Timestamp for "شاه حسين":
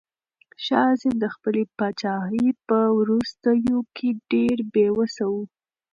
0.65-1.15